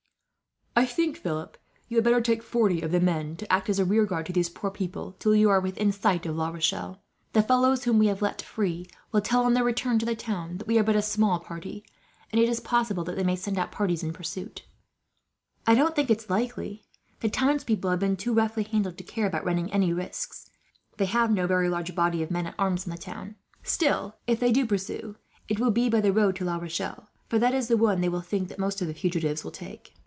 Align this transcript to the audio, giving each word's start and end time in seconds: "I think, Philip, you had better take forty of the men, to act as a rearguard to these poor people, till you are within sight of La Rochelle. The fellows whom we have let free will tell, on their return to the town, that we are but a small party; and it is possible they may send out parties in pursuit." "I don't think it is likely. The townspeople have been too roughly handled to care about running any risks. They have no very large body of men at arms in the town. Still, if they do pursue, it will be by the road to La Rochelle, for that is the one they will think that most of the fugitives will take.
"I 0.73 0.85
think, 0.85 1.17
Philip, 1.17 1.57
you 1.89 1.97
had 1.97 2.05
better 2.05 2.21
take 2.21 2.41
forty 2.41 2.81
of 2.81 2.91
the 2.91 3.01
men, 3.01 3.35
to 3.35 3.53
act 3.53 3.69
as 3.69 3.77
a 3.77 3.83
rearguard 3.83 4.25
to 4.27 4.33
these 4.33 4.49
poor 4.49 4.71
people, 4.71 5.17
till 5.19 5.35
you 5.35 5.49
are 5.49 5.59
within 5.59 5.91
sight 5.91 6.25
of 6.25 6.37
La 6.37 6.47
Rochelle. 6.49 7.03
The 7.33 7.43
fellows 7.43 7.83
whom 7.83 7.99
we 7.99 8.07
have 8.07 8.21
let 8.21 8.41
free 8.41 8.87
will 9.11 9.19
tell, 9.19 9.43
on 9.43 9.53
their 9.53 9.65
return 9.65 9.99
to 9.99 10.05
the 10.05 10.15
town, 10.15 10.57
that 10.57 10.67
we 10.67 10.79
are 10.79 10.83
but 10.83 10.95
a 10.95 11.01
small 11.01 11.41
party; 11.41 11.83
and 12.31 12.41
it 12.41 12.47
is 12.47 12.61
possible 12.61 13.03
they 13.03 13.21
may 13.21 13.35
send 13.35 13.59
out 13.59 13.71
parties 13.71 14.01
in 14.01 14.13
pursuit." 14.13 14.63
"I 15.67 15.75
don't 15.75 15.93
think 15.93 16.09
it 16.09 16.21
is 16.21 16.29
likely. 16.29 16.85
The 17.19 17.29
townspeople 17.29 17.91
have 17.91 17.99
been 17.99 18.15
too 18.15 18.33
roughly 18.33 18.63
handled 18.63 18.97
to 18.99 19.03
care 19.03 19.27
about 19.27 19.45
running 19.45 19.71
any 19.73 19.91
risks. 19.91 20.49
They 20.95 21.05
have 21.05 21.31
no 21.31 21.47
very 21.47 21.67
large 21.67 21.93
body 21.93 22.23
of 22.23 22.31
men 22.31 22.47
at 22.47 22.55
arms 22.57 22.85
in 22.87 22.91
the 22.91 22.97
town. 22.97 23.35
Still, 23.61 24.15
if 24.25 24.39
they 24.39 24.53
do 24.53 24.65
pursue, 24.65 25.17
it 25.49 25.59
will 25.59 25.69
be 25.71 25.89
by 25.89 25.99
the 25.99 26.13
road 26.13 26.37
to 26.37 26.45
La 26.45 26.55
Rochelle, 26.55 27.09
for 27.27 27.37
that 27.37 27.53
is 27.53 27.67
the 27.67 27.77
one 27.77 27.99
they 27.99 28.09
will 28.09 28.21
think 28.21 28.47
that 28.47 28.57
most 28.57 28.81
of 28.81 28.87
the 28.87 28.93
fugitives 28.93 29.43
will 29.43 29.51
take. 29.51 29.93